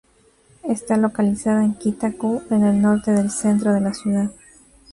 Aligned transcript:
Está 0.67 0.97
localizada 0.97 1.63
en 1.63 1.75
Kita-ku, 1.75 2.41
en 2.49 2.63
el 2.63 2.81
norte 2.81 3.11
del 3.11 3.29
centro 3.29 3.71
de 3.71 3.81
la 3.81 3.93
ciudad. 3.93 4.31